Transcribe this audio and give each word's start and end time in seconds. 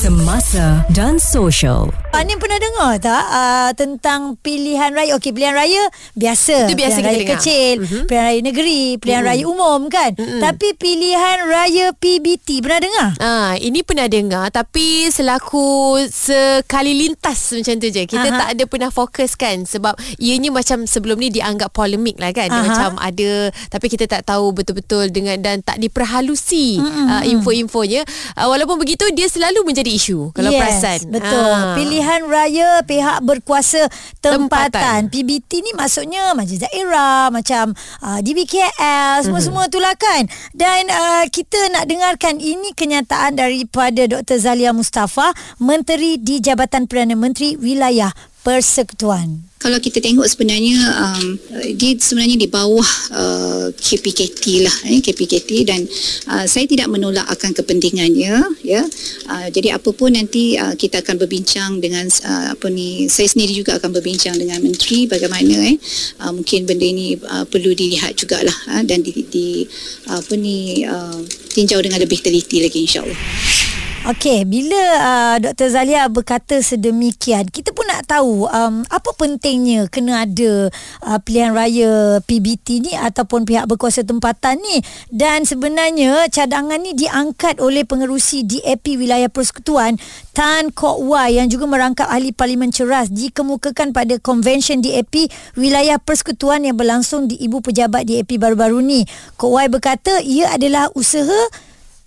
Semasa 0.00 0.80
dan 0.96 1.20
social. 1.20 1.92
Ani 2.16 2.32
pernah 2.40 2.56
dengar 2.56 2.92
tak 3.04 3.24
uh, 3.28 3.70
tentang 3.76 4.32
pilihan 4.40 4.96
raya? 4.96 5.12
Okey, 5.20 5.28
pilihan 5.28 5.52
raya 5.52 5.92
biasa. 6.16 6.64
Itu 6.64 6.72
biasa 6.72 7.04
pilihan 7.04 7.04
kita 7.04 7.04
raya 7.04 7.20
dengar. 7.20 7.36
kecil, 7.36 7.74
mm-hmm. 7.84 8.04
pilihan 8.08 8.24
raya 8.24 8.40
negeri, 8.40 8.82
pilihan 8.96 9.22
mm-hmm. 9.22 9.44
raya 9.44 9.44
umum 9.44 9.80
kan. 9.92 10.10
Mm-hmm. 10.16 10.40
Tapi 10.40 10.68
pilihan 10.80 11.38
raya 11.52 11.86
PBT 11.92 12.48
pernah 12.64 12.80
dengar? 12.80 13.08
Ah, 13.20 13.52
ini 13.60 13.84
pernah 13.84 14.08
dengar 14.08 14.48
tapi 14.48 15.12
selaku 15.12 16.00
sekali 16.08 16.92
lintas 16.96 17.52
macam 17.60 17.74
tu 17.76 17.88
je. 17.92 18.02
Kita 18.08 18.28
Aha. 18.32 18.38
tak 18.40 18.48
ada 18.56 18.64
pernah 18.64 18.88
fokus 18.88 19.36
kan 19.36 19.68
sebab 19.68 20.00
ianya 20.16 20.48
macam 20.48 20.88
sebelum 20.88 21.20
ni 21.20 21.28
dianggap 21.28 21.76
polemik 21.76 22.16
lah 22.16 22.32
kan. 22.32 22.48
Dia 22.48 22.56
Aha. 22.56 22.68
macam 22.72 22.90
ada 22.96 23.52
tapi 23.68 23.86
kita 23.92 24.08
tak 24.08 24.24
tahu 24.24 24.56
betul-betul 24.56 25.12
dengan 25.12 25.36
dan 25.44 25.60
tak 25.60 25.76
diperhalusi 25.76 26.80
uh, 26.80 27.20
info-infonya. 27.28 28.00
Uh, 28.32 28.48
walaupun 28.48 28.80
begitu 28.80 29.04
dia 29.12 29.28
selalu 29.28 29.68
menjadi 29.68 29.89
isu 29.90 30.30
kalau 30.30 30.50
yes, 30.50 30.58
perasan. 30.58 30.98
Betul. 31.10 31.50
Ah. 31.50 31.74
Pilihan 31.74 32.20
raya 32.24 32.68
pihak 32.82 33.18
berkuasa 33.20 33.90
tempatan. 34.18 34.70
Tempatan. 34.70 35.00
PBT 35.10 35.50
ni 35.60 35.70
maksudnya 35.74 36.32
Majlis 36.32 36.62
Daerah, 36.62 37.28
macam 37.28 37.74
uh, 38.00 38.20
DBKL, 38.20 39.22
semua-semua 39.22 39.66
Mhm. 39.66 39.72
tu 39.72 39.78
lah 39.78 39.94
kan. 39.94 40.24
Dan 40.52 40.88
uh, 40.88 41.24
kita 41.26 41.58
nak 41.70 41.84
dengarkan 41.84 42.38
ini 42.38 42.72
kenyataan 42.72 43.34
daripada 43.34 44.06
Dr. 44.06 44.38
Zalia 44.38 44.70
Mustafa, 44.70 45.30
Menteri 45.58 46.16
di 46.16 46.38
Jabatan 46.38 46.86
Perdana 46.86 47.12
Menteri 47.12 47.54
Wilayah 47.54 48.10
Persekutuan. 48.50 49.46
Kalau 49.62 49.78
kita 49.78 50.02
tengok 50.02 50.26
sebenarnya 50.26 50.74
um, 50.74 51.38
dia 51.78 51.94
sebenarnya 51.94 52.34
di 52.34 52.50
bawah 52.50 52.90
uh, 53.14 53.70
KPKT 53.70 54.66
lah 54.66 54.76
eh, 54.90 54.98
KPKT 54.98 55.50
dan 55.62 55.86
uh, 56.26 56.50
saya 56.50 56.66
tidak 56.66 56.90
menolak 56.90 57.22
akan 57.30 57.54
kepentingannya 57.54 58.42
ya. 58.66 58.82
Uh, 59.30 59.46
jadi 59.54 59.78
apa 59.78 59.94
pun 59.94 60.18
nanti 60.18 60.58
uh, 60.58 60.74
kita 60.74 60.98
akan 60.98 61.22
berbincang 61.22 61.78
dengan 61.78 62.10
uh, 62.26 62.58
apa 62.58 62.66
ni 62.74 63.06
saya 63.06 63.30
sendiri 63.30 63.54
juga 63.54 63.78
akan 63.78 63.94
berbincang 63.94 64.34
dengan 64.34 64.58
menteri 64.58 65.06
bagaimana 65.06 65.70
eh. 65.70 65.78
Uh, 66.18 66.34
mungkin 66.34 66.66
benda 66.66 66.90
ini 66.90 67.22
uh, 67.22 67.46
perlu 67.46 67.70
dilihat 67.70 68.18
jugalah 68.18 68.58
uh, 68.74 68.82
dan 68.82 68.98
di, 69.06 69.14
di 69.30 69.62
apa 70.10 70.34
ni 70.34 70.82
uh, 70.90 71.22
tinjau 71.54 71.78
dengan 71.78 72.02
lebih 72.02 72.18
teliti 72.18 72.66
lagi 72.66 72.82
insyaallah 72.82 73.69
Okey, 74.10 74.42
bila 74.42 74.82
uh, 74.98 75.36
Dr. 75.38 75.70
Zalia 75.70 76.10
berkata 76.10 76.58
sedemikian, 76.58 77.46
kita 77.46 77.70
pun 77.70 77.86
nak 77.86 78.10
tahu 78.10 78.42
um, 78.50 78.82
apa 78.90 79.10
pentingnya 79.14 79.86
kena 79.86 80.26
ada 80.26 80.66
uh, 81.06 81.18
pilihan 81.22 81.54
raya 81.54 82.18
PBT 82.26 82.90
ni 82.90 82.92
ataupun 82.98 83.46
pihak 83.46 83.70
berkuasa 83.70 84.02
tempatan 84.02 84.58
ni 84.58 84.82
dan 85.14 85.46
sebenarnya 85.46 86.26
cadangan 86.26 86.82
ni 86.82 86.90
diangkat 86.98 87.62
oleh 87.62 87.86
pengerusi 87.86 88.42
DAP 88.42 88.98
Wilayah 88.98 89.30
Persekutuan 89.30 89.94
Tan 90.34 90.74
Kok 90.74 91.06
Wai 91.06 91.38
yang 91.38 91.46
juga 91.46 91.70
merangkap 91.70 92.10
ahli 92.10 92.34
Parlimen 92.34 92.74
Ceras 92.74 93.14
dikemukakan 93.14 93.94
pada 93.94 94.18
Convention 94.18 94.82
DAP 94.82 95.30
Wilayah 95.54 96.02
Persekutuan 96.02 96.66
yang 96.66 96.74
berlangsung 96.74 97.30
di 97.30 97.38
Ibu 97.46 97.62
Pejabat 97.62 98.10
DAP 98.10 98.42
baru-baru 98.42 98.82
ni. 98.82 99.06
Kok 99.38 99.54
Wai 99.54 99.70
berkata 99.70 100.18
ia 100.18 100.50
adalah 100.50 100.90
usaha 100.98 101.46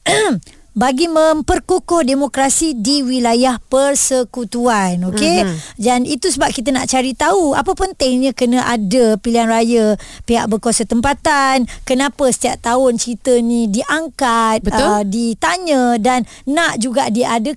bagi 0.73 1.07
memperkukuh 1.09 2.05
demokrasi 2.05 2.73
di 2.77 3.05
wilayah 3.05 3.61
persekutuan 3.69 5.05
okey 5.13 5.45
mm-hmm. 5.45 5.57
dan 5.79 6.03
itu 6.03 6.29
sebab 6.33 6.49
kita 6.49 6.73
nak 6.73 6.89
cari 6.89 7.13
tahu 7.13 7.53
apa 7.53 7.71
pentingnya 7.77 8.33
kena 8.33 8.65
ada 8.65 9.15
pilihan 9.21 9.49
raya 9.49 9.95
pihak 10.25 10.49
berkuasa 10.49 10.85
tempatan 10.85 11.69
kenapa 11.85 12.29
setiap 12.33 12.59
tahun 12.61 12.97
cerita 12.97 13.37
ni 13.39 13.69
diangkat 13.69 14.65
Betul. 14.65 14.81
uh, 14.81 15.03
ditanya 15.05 15.83
dan 16.01 16.25
nak 16.49 16.81
juga 16.81 17.09
diadakan 17.13 17.53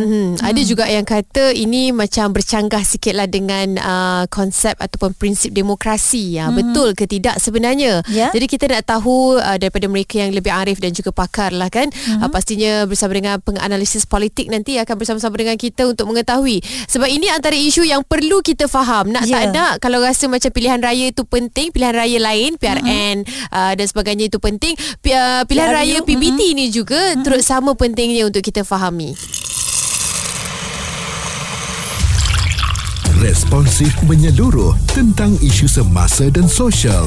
Hmm, 0.00 0.34
Ada 0.40 0.60
juga 0.66 0.84
yang 0.86 1.06
kata 1.06 1.54
ini 1.54 1.90
macam 1.94 2.32
bercanggah 2.34 2.82
sikit 2.82 3.14
lah 3.14 3.28
dengan 3.30 3.78
uh, 3.78 4.24
konsep 4.26 4.74
ataupun 4.78 5.14
prinsip 5.14 5.54
demokrasi. 5.54 6.40
Ya, 6.40 6.50
Betul 6.50 6.96
ke 6.98 7.06
tidak 7.06 7.38
sebenarnya? 7.38 8.02
Ya. 8.10 8.34
Jadi 8.34 8.46
kita 8.46 8.66
nak 8.70 8.86
tahu 8.86 9.38
uh, 9.38 9.56
daripada 9.58 9.86
mereka 9.86 10.22
yang 10.22 10.34
lebih 10.34 10.50
arif 10.50 10.78
dan 10.82 10.90
juga 10.90 11.14
pakar 11.14 11.54
lah 11.54 11.70
kan. 11.70 11.88
Uh, 12.06 12.28
pastinya 12.50 12.82
bersama 12.82 13.14
dengan 13.14 13.38
penganalisis 13.38 14.10
politik 14.10 14.50
nanti 14.50 14.74
akan 14.74 14.98
bersama-sama 14.98 15.38
dengan 15.38 15.54
kita 15.54 15.86
untuk 15.86 16.10
mengetahui. 16.10 16.58
Sebab 16.90 17.06
ini 17.06 17.30
antara 17.30 17.54
isu 17.54 17.86
yang 17.86 18.02
perlu 18.02 18.42
kita 18.42 18.66
faham. 18.66 19.14
Nak 19.14 19.22
Ya. 19.30 19.46
tak 19.46 19.54
nak 19.54 19.72
kalau 19.78 20.02
rasa 20.02 20.26
macam 20.26 20.50
pilihan 20.50 20.82
raya 20.82 21.14
itu 21.14 21.22
penting, 21.22 21.70
pilihan 21.70 21.94
raya 21.94 22.18
lain, 22.18 22.58
PRN 22.58 23.22
uh, 23.54 23.72
dan 23.78 23.86
sebagainya 23.86 24.26
itu 24.26 24.42
penting. 24.42 24.74
Pi- 24.98 25.14
uh, 25.14 25.46
pilihan 25.46 25.70
PRU, 25.70 25.78
raya 25.78 25.96
PBT 26.02 26.40
ni 26.58 26.74
juga 26.74 27.14
turut 27.22 27.46
sama 27.46 27.78
pentingnya 27.78 28.26
untuk 28.26 28.42
kita 28.42 28.66
fahami. 28.66 29.14
Responsif 33.22 33.94
menyeluruh 34.10 34.74
tentang 34.90 35.38
isu 35.38 35.70
semasa 35.70 36.26
dan 36.34 36.50
sosial. 36.50 37.06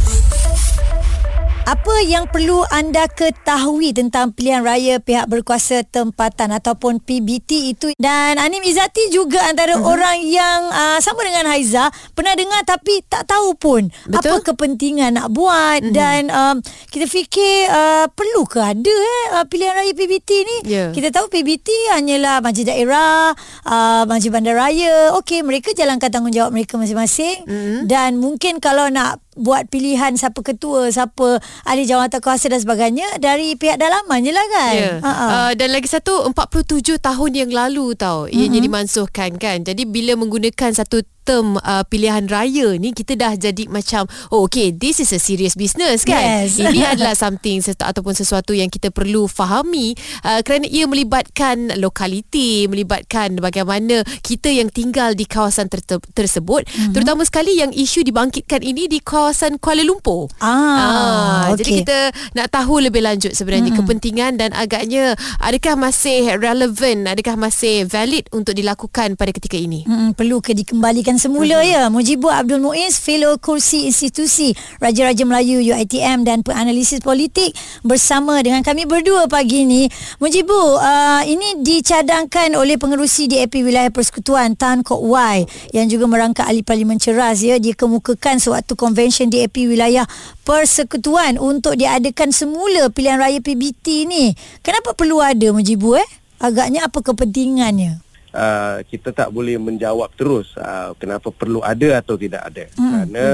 Apa 1.61 2.01
yang 2.01 2.25
perlu 2.25 2.65
anda 2.73 3.05
ketahui 3.05 3.93
tentang 3.93 4.33
pilihan 4.33 4.65
raya 4.65 4.97
pihak 4.97 5.29
berkuasa 5.29 5.85
tempatan 5.85 6.49
ataupun 6.49 6.97
PBT 6.97 7.69
itu 7.69 7.93
dan 8.01 8.41
Anim 8.41 8.65
Izzati 8.65 9.13
juga 9.13 9.45
antara 9.45 9.77
uh-huh. 9.77 9.93
orang 9.93 10.25
yang 10.25 10.73
uh, 10.73 10.97
sama 10.97 11.21
dengan 11.21 11.45
Haiza 11.45 11.93
pernah 12.17 12.33
dengar 12.33 12.65
tapi 12.65 13.05
tak 13.05 13.29
tahu 13.29 13.53
pun 13.53 13.93
Betul. 14.09 14.41
apa 14.41 14.53
kepentingan 14.53 15.21
nak 15.21 15.29
buat 15.29 15.85
uh-huh. 15.85 15.93
dan 15.93 16.33
um, 16.33 16.57
kita 16.89 17.05
fikir 17.05 17.69
uh, 17.69 18.09
perlu 18.09 18.41
ke 18.49 18.57
ada 18.57 18.95
eh 18.97 19.25
uh, 19.37 19.45
pilihan 19.45 19.77
raya 19.77 19.93
PBT 19.93 20.29
ni 20.41 20.57
Ya. 20.65 20.89
kita 20.93 21.13
tahu 21.13 21.29
PBT 21.29 21.93
hanyalah 21.93 22.41
majlis 22.41 22.65
daerah 22.65 23.33
uh, 23.69 24.03
majlis 24.09 24.33
bandaraya 24.33 25.13
okey 25.21 25.45
mereka 25.45 25.77
jalankan 25.77 26.09
tanggungjawab 26.09 26.49
mereka 26.49 26.81
masing-masing 26.81 27.45
uh-huh. 27.45 27.85
dan 27.85 28.17
mungkin 28.17 28.57
kalau 28.57 28.89
nak 28.89 29.21
buat 29.39 29.71
pilihan 29.71 30.19
siapa 30.19 30.43
ketua, 30.43 30.91
siapa 30.91 31.39
ahli 31.63 31.87
jawatan 31.87 32.19
kuasa 32.19 32.51
dan 32.51 32.59
sebagainya 32.59 33.07
dari 33.23 33.55
pihak 33.55 33.79
dalaman 33.79 34.19
je 34.27 34.31
lah 34.35 34.47
kan. 34.51 34.75
Ya. 34.75 34.93
Ha-ha. 34.99 35.25
Uh, 35.27 35.51
dan 35.55 35.71
lagi 35.71 35.87
satu 35.87 36.27
47 36.35 36.99
tahun 36.99 37.31
yang 37.31 37.51
lalu 37.51 37.95
tau 37.95 38.27
ianya 38.27 38.59
dimansuhkan 38.59 39.39
kan. 39.39 39.63
Jadi 39.63 39.87
bila 39.87 40.19
menggunakan 40.19 40.75
satu 40.75 41.03
term 41.23 41.57
uh, 41.61 41.83
pilihan 41.87 42.25
raya 42.27 42.75
ni 42.77 42.91
kita 42.91 43.17
dah 43.17 43.33
jadi 43.37 43.67
macam 43.69 44.05
oh 44.33 44.45
okay 44.45 44.73
this 44.73 44.99
is 44.99 45.09
a 45.13 45.19
serious 45.21 45.53
business 45.57 46.03
kan. 46.05 46.45
Yes. 46.45 46.57
Ini 46.57 46.81
adalah 46.97 47.13
something 47.17 47.61
sesu- 47.61 47.81
ataupun 47.81 48.13
sesuatu 48.13 48.51
yang 48.51 48.69
kita 48.69 48.89
perlu 48.93 49.25
fahami 49.25 49.93
uh, 50.25 50.41
kerana 50.45 50.67
ia 50.67 50.85
melibatkan 50.85 51.77
lokaliti, 51.79 52.65
melibatkan 52.67 53.39
bagaimana 53.39 54.03
kita 54.21 54.51
yang 54.51 54.69
tinggal 54.69 55.13
di 55.15 55.25
kawasan 55.25 55.67
ter- 55.71 55.83
tersebut 56.13 56.67
mm-hmm. 56.67 56.93
terutama 56.93 57.25
sekali 57.25 57.57
yang 57.57 57.71
isu 57.71 58.05
dibangkitkan 58.05 58.61
ini 58.61 58.87
di 58.91 58.99
kawasan 59.01 59.57
Kuala 59.57 59.81
Lumpur. 59.85 60.29
Ah, 60.43 61.51
Jadi 61.55 61.63
okey. 61.63 61.77
kita 61.83 61.99
nak 62.37 62.47
tahu 62.53 62.83
lebih 62.83 63.01
lanjut 63.03 63.33
sebenarnya 63.33 63.73
mm-hmm. 63.73 63.87
kepentingan 63.87 64.31
dan 64.37 64.49
agaknya 64.53 65.15
adakah 65.39 65.75
masih 65.75 66.37
relevan, 66.37 67.09
adakah 67.09 67.35
masih 67.35 67.87
valid 67.87 68.27
untuk 68.31 68.53
dilakukan 68.53 69.17
pada 69.17 69.31
ketika 69.33 69.57
ini? 69.57 69.83
Hmm, 69.83 70.13
perlu 70.13 70.39
ke 70.39 70.53
dikembalikan 70.53 71.10
semula 71.17 71.59
uh-huh. 71.59 71.71
ya. 71.71 71.81
Mujibur 71.89 72.29
Abdul 72.29 72.61
Muiz, 72.61 73.01
Fellow 73.01 73.39
Kursi 73.41 73.89
Institusi 73.89 74.53
Raja-Raja 74.77 75.25
Melayu 75.25 75.63
UiTM 75.63 76.27
dan 76.27 76.45
penganalisis 76.45 77.01
politik 77.01 77.57
bersama 77.81 78.37
dengan 78.45 78.61
kami 78.61 78.85
berdua 78.85 79.25
pagi 79.25 79.65
ni. 79.65 79.89
Mujibur, 80.21 80.77
uh, 80.77 81.23
ini 81.25 81.63
dicadangkan 81.65 82.53
oleh 82.53 82.77
pengerusi 82.77 83.25
DAP 83.25 83.65
Wilayah 83.65 83.89
Persekutuan 83.89 84.53
Tan 84.53 84.85
Kok 84.85 85.01
Wai 85.09 85.47
yang 85.73 85.89
juga 85.89 86.05
merangkap 86.05 86.45
ahli 86.45 86.61
Parlimen 86.61 87.01
Ceras 87.01 87.41
ya. 87.41 87.57
Dia 87.57 87.73
kemukakan 87.73 88.37
sewaktu 88.37 88.77
konvensyen 88.77 89.33
DAP 89.33 89.65
Wilayah 89.65 90.05
Persekutuan 90.45 91.41
untuk 91.41 91.79
diadakan 91.79 92.29
semula 92.29 92.91
pilihan 92.93 93.17
raya 93.17 93.41
PBT 93.41 94.05
ni. 94.05 94.35
Kenapa 94.61 94.93
perlu 94.93 95.23
ada 95.23 95.49
Mujibur 95.49 95.97
eh? 95.97 96.09
Agaknya 96.41 96.89
apa 96.89 97.05
kepentingannya? 97.05 98.10
Uh, 98.33 98.83
kita 98.87 99.11
tak 99.15 99.29
boleh 99.31 99.55
menjawab 99.59 100.11
terus 100.15 100.55
uh, 100.59 100.95
kenapa 100.97 101.31
perlu 101.31 101.63
ada 101.63 101.99
atau 101.99 102.15
tidak 102.15 102.41
ada. 102.47 102.65
Hmm, 102.75 102.83
Kerana 102.87 103.25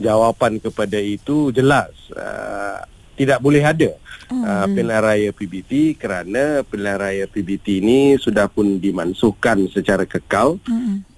jawapan 0.00 0.52
kepada 0.60 0.98
itu 1.00 1.52
jelas. 1.54 1.92
Uh, 2.12 2.80
tidak 3.18 3.42
boleh 3.42 3.58
ada 3.66 3.90
uh, 4.30 4.66
pilihan 4.68 5.02
raya 5.02 5.30
PBT 5.32 5.96
kerana 5.96 6.62
pilihan 6.64 6.98
raya 6.98 7.24
PBT 7.28 7.80
ini 7.80 8.00
sudah 8.16 8.46
pun 8.48 8.78
dimansuhkan 8.78 9.68
secara 9.72 10.04
kekal 10.04 10.60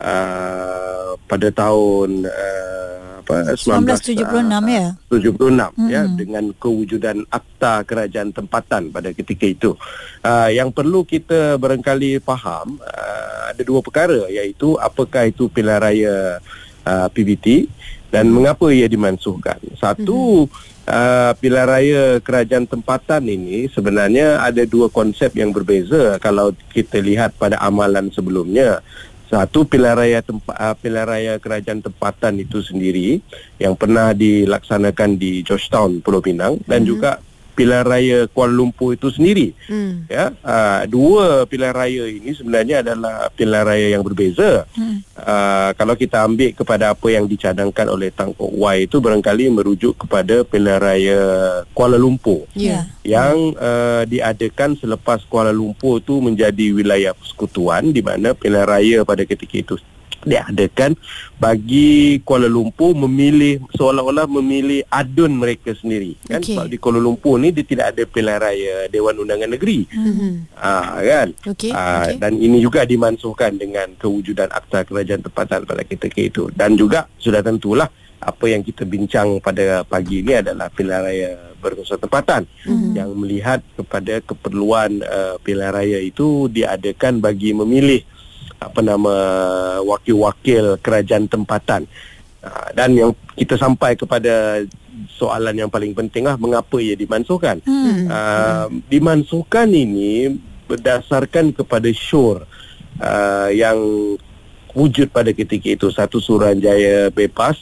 uh, 0.00 1.12
pada 1.26 1.48
tahun 1.50 2.26
uh, 2.26 2.90
apa 3.20 3.54
1976 3.54 4.26
ya? 4.66 4.88
76 5.06 5.92
ya 5.92 6.02
dengan 6.10 6.44
kewujudan 6.58 7.22
akta 7.30 7.86
kerajaan 7.86 8.34
tempatan 8.34 8.90
pada 8.90 9.14
ketika 9.14 9.46
itu. 9.46 9.70
Uh, 10.24 10.50
yang 10.50 10.74
perlu 10.74 11.06
kita 11.06 11.54
barangkali 11.60 12.18
faham 12.24 12.80
uh, 12.82 13.54
ada 13.54 13.62
dua 13.62 13.80
perkara 13.84 14.26
iaitu 14.26 14.74
apakah 14.80 15.30
itu 15.30 15.46
pilihan 15.46 15.80
raya 15.80 16.16
uh, 16.84 17.08
PBT 17.12 17.70
dan 18.10 18.28
mengapa 18.28 18.68
ia 18.74 18.90
dimansuhkan. 18.90 19.58
Satu 19.78 20.50
uh, 20.90 21.32
pilihan 21.38 21.66
raya 21.66 22.04
kerajaan 22.20 22.66
tempatan 22.66 23.22
ini 23.30 23.70
sebenarnya 23.70 24.42
ada 24.42 24.66
dua 24.66 24.90
konsep 24.90 25.30
yang 25.38 25.54
berbeza 25.54 26.18
kalau 26.18 26.52
kita 26.74 26.98
lihat 26.98 27.34
pada 27.38 27.56
amalan 27.62 28.10
sebelumnya. 28.10 28.82
Satu 29.30 29.62
pilihan 29.62 29.94
raya 29.94 30.18
tempa, 30.26 30.50
uh, 30.58 30.74
pilihan 30.74 31.06
raya 31.06 31.32
kerajaan 31.38 31.78
tempatan 31.78 32.42
itu 32.42 32.58
sendiri 32.66 33.22
yang 33.62 33.78
pernah 33.78 34.10
dilaksanakan 34.10 35.14
di 35.14 35.46
Georgetown 35.46 36.02
Pulau 36.02 36.18
Pinang 36.18 36.58
dan 36.66 36.82
juga 36.82 37.22
pilihan 37.60 37.84
raya 37.84 38.18
Kuala 38.32 38.56
Lumpur 38.56 38.96
itu 38.96 39.12
sendiri. 39.12 39.52
Hmm. 39.68 40.08
Ya, 40.08 40.32
uh, 40.40 40.88
dua 40.88 41.44
pilihan 41.44 41.76
raya 41.76 42.08
ini 42.08 42.32
sebenarnya 42.32 42.80
adalah 42.80 43.28
pilihan 43.36 43.64
raya 43.68 43.86
yang 43.92 44.00
berbeza. 44.00 44.64
Hmm. 44.72 45.04
Uh, 45.12 45.76
kalau 45.76 45.92
kita 45.92 46.24
ambil 46.24 46.56
kepada 46.56 46.96
apa 46.96 47.06
yang 47.12 47.28
dicadangkan 47.28 47.92
oleh 47.92 48.08
Tang 48.08 48.32
Kok 48.32 48.56
Wai 48.56 48.88
itu 48.88 48.96
barangkali 48.96 49.52
merujuk 49.52 50.00
kepada 50.00 50.40
pilihan 50.48 50.80
raya 50.80 51.20
Kuala 51.76 52.00
Lumpur 52.00 52.48
Ya. 52.56 52.88
yang 53.04 53.52
uh, 53.60 54.08
diadakan 54.08 54.80
selepas 54.80 55.20
Kuala 55.28 55.52
Lumpur 55.52 56.00
itu 56.00 56.16
menjadi 56.24 56.72
wilayah 56.72 57.12
persekutuan 57.12 57.92
di 57.92 58.00
mana 58.00 58.32
pilihan 58.32 58.64
raya 58.64 58.98
pada 59.04 59.28
ketika 59.28 59.60
itu 59.60 59.74
diadakan 60.22 60.92
bagi 61.36 62.20
Kuala 62.20 62.44
Lumpur 62.44 62.92
memilih 62.94 63.64
seolah-olah 63.72 64.28
memilih 64.30 64.84
adun 64.86 65.32
mereka 65.34 65.72
sendiri 65.72 66.12
kan 66.22 66.38
Okey. 66.38 66.54
sebab 66.54 66.66
di 66.66 66.76
Kuala 66.76 66.98
Lumpur 66.98 67.36
ni 67.36 67.48
dia 67.50 67.64
tidak 67.64 67.96
ada 67.96 68.02
pilihan 68.04 68.36
raya 68.36 68.74
Dewan 68.86 69.16
Undangan 69.16 69.48
Negeri 69.48 69.88
Mhm. 69.88 70.32
ah 70.54 71.00
kan 71.00 71.28
Okey, 71.46 71.72
Ah, 71.72 72.04
okey. 72.04 72.16
dan 72.18 72.36
ini 72.36 72.60
juga 72.60 72.84
dimansuhkan 72.84 73.56
dengan 73.56 73.88
kewujudan 73.96 74.48
akta 74.48 74.84
kerajaan 74.84 75.22
tempatan 75.22 75.64
pada 75.64 75.82
ketika 75.82 76.20
itu 76.20 76.52
dan 76.52 76.74
juga 76.74 77.08
sudah 77.16 77.40
tentulah 77.40 77.88
apa 78.20 78.44
yang 78.46 78.60
kita 78.60 78.84
bincang 78.84 79.40
pada 79.40 79.80
pagi 79.82 80.20
ini 80.20 80.36
adalah 80.36 80.68
pilihan 80.68 81.00
raya 81.00 81.30
berkuasa 81.56 81.96
tempatan 81.96 82.44
Mhm. 82.62 82.92
yang 82.92 83.08
melihat 83.14 83.64
kepada 83.74 84.20
keperluan 84.20 85.00
uh, 85.00 85.40
pilihan 85.40 85.72
raya 85.72 85.98
itu 85.98 86.44
diadakan 86.46 87.16
bagi 87.18 87.52
memilih 87.52 88.04
apa 88.60 88.80
nama 88.84 89.14
wakil-wakil 89.80 90.76
kerajaan 90.84 91.26
tempatan. 91.26 91.88
Uh, 92.40 92.68
dan 92.72 92.96
yang 92.96 93.12
kita 93.36 93.56
sampai 93.56 93.96
kepada 93.96 94.64
soalan 95.12 95.52
yang 95.56 95.68
paling 95.68 95.92
penting 95.92 96.24
lah 96.28 96.36
mengapa 96.36 96.76
ia 96.80 96.96
dimansuhkan? 96.96 97.60
Hmm. 97.64 98.08
uh, 98.08 98.66
dimansuhkan 98.88 99.68
ini 99.72 100.36
berdasarkan 100.68 101.56
kepada 101.56 101.88
syur 101.92 102.44
uh, 103.00 103.48
yang 103.52 103.76
wujud 104.76 105.08
pada 105.10 105.32
ketika 105.32 105.68
itu. 105.72 105.88
Satu 105.88 106.20
Suruhanjaya 106.20 107.08
bebas. 107.08 107.56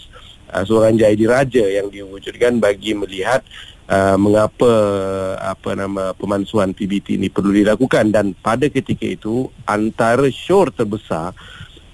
Uh, 0.51 0.63
Suruhanjaya 0.67 1.15
diraja 1.15 1.65
yang 1.67 1.91
diwujudkan 1.91 2.59
bagi 2.59 2.95
melihat 2.99 3.43
uh, 3.89 4.17
mengapa 4.21 4.71
apa 5.41 5.75
nama 5.75 6.13
pemansuhan 6.15 6.77
PBT 6.77 7.19
ini 7.19 7.29
perlu 7.33 7.51
dilakukan 7.51 8.13
dan 8.13 8.37
pada 8.37 8.69
ketika 8.69 9.09
itu 9.09 9.49
antara 9.65 10.29
syur 10.29 10.71
terbesar 10.71 11.33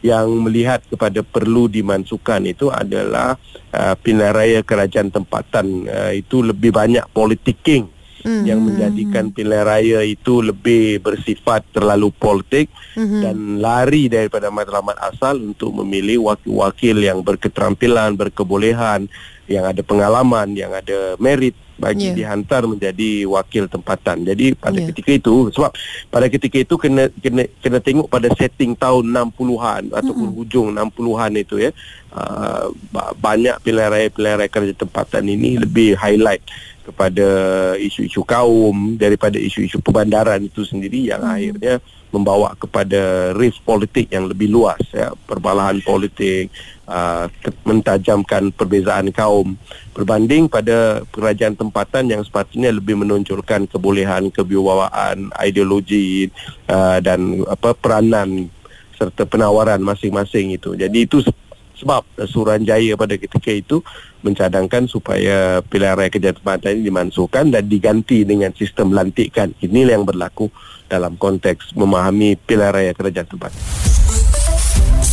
yang 0.04 0.28
melihat 0.44 0.84
kepada 0.84 1.24
perlu 1.24 1.64
dimansuhkan 1.64 2.44
itu 2.44 2.68
adalah 2.68 3.40
uh, 3.72 3.96
pilihan 3.96 4.36
raya 4.36 4.60
kerajaan 4.60 5.08
tempatan 5.08 5.88
uh, 5.88 6.12
itu 6.12 6.44
lebih 6.44 6.74
banyak 6.74 7.06
politicking 7.14 7.88
Hmm. 8.24 8.40
yang 8.48 8.64
menjadikan 8.64 9.28
pilihan 9.36 9.68
raya 9.68 10.00
itu 10.00 10.40
lebih 10.40 11.04
bersifat 11.04 11.60
terlalu 11.76 12.08
politik 12.08 12.72
Mhm. 12.96 13.20
dan 13.20 13.36
lari 13.60 14.08
daripada 14.08 14.48
matlamat 14.48 14.96
asal 14.96 15.36
untuk 15.36 15.76
memilih 15.84 16.32
wakil-wakil 16.32 17.04
yang 17.04 17.20
berketerampilan, 17.20 18.16
berkebolehan, 18.16 19.12
yang 19.44 19.68
ada 19.68 19.84
pengalaman, 19.84 20.56
yang 20.56 20.72
ada 20.72 21.20
merit 21.20 21.52
bagi 21.74 22.10
Ya. 22.10 22.14
dihantar 22.14 22.62
menjadi 22.64 23.26
wakil 23.26 23.66
tempatan. 23.66 24.22
Jadi 24.22 24.54
pada 24.54 24.78
Ya. 24.78 24.86
ketika 24.90 25.10
itu 25.10 25.50
sebab 25.50 25.74
pada 26.06 26.26
ketika 26.30 26.56
itu 26.62 26.74
kena 26.78 27.10
kena 27.18 27.44
kena 27.58 27.78
tengok 27.82 28.06
pada 28.06 28.30
setting 28.38 28.78
tahun 28.78 29.10
60-an 29.10 29.90
ataupun 29.90 30.28
hujung 30.32 30.70
60-an 30.70 31.32
itu 31.34 31.58
ya. 31.58 31.70
Uh, 32.14 32.70
ba- 32.94 33.10
banyak 33.18 33.58
pilihan 33.58 33.90
raya 33.90 34.06
pilihan 34.06 34.38
raya 34.38 34.46
kerajaan 34.46 34.78
tempatan 34.78 35.26
ini 35.26 35.58
lebih 35.58 35.98
highlight 35.98 36.46
kepada 36.86 37.26
isu-isu 37.74 38.22
kaum 38.22 38.94
daripada 38.94 39.34
isu-isu 39.34 39.82
perbandaran 39.82 40.38
itu 40.38 40.62
sendiri 40.62 41.10
yang 41.10 41.24
akhirnya 41.24 41.82
membawa 42.14 42.54
kepada 42.54 43.34
risk 43.34 43.58
politik 43.66 44.06
yang 44.14 44.30
lebih 44.30 44.46
luas 44.46 44.78
ya. 44.94 45.10
Perbalahan 45.26 45.82
politik 45.82 46.54
uh, 46.86 47.26
mentajamkan 47.66 48.54
perbezaan 48.54 49.10
kaum. 49.10 49.58
Berbanding 49.90 50.46
pada 50.46 51.02
kerajaan 51.10 51.58
tempatan 51.58 52.06
yang 52.06 52.22
sepatutnya 52.22 52.70
lebih 52.70 52.94
menonjolkan 52.94 53.66
kebolehan 53.66 54.30
kewibawaan 54.30 55.34
ideologi 55.42 56.30
uh, 56.70 57.02
dan 57.02 57.42
apa 57.50 57.74
peranan 57.74 58.46
serta 58.94 59.26
penawaran 59.26 59.82
masing-masing 59.82 60.54
itu. 60.54 60.78
Jadi 60.78 61.10
itu 61.10 61.18
sebab 61.78 62.02
uh, 62.18 62.26
Suruhanjaya 62.26 62.96
pada 62.96 63.14
ketika 63.18 63.50
itu 63.52 63.84
mencadangkan 64.24 64.88
supaya 64.88 65.60
pilihan 65.66 65.94
raya 65.98 66.08
kerajaan 66.08 66.40
tempatan 66.40 66.70
ini 66.80 66.88
dimansuhkan 66.88 67.52
dan 67.52 67.64
diganti 67.68 68.24
dengan 68.24 68.50
sistem 68.56 68.96
lantikan. 68.96 69.52
Inilah 69.60 70.00
yang 70.00 70.06
berlaku 70.08 70.48
dalam 70.88 71.18
konteks 71.20 71.76
memahami 71.76 72.36
pilihan 72.40 72.72
raya 72.72 72.92
kerajaan 72.96 73.28
tempatan 73.28 73.62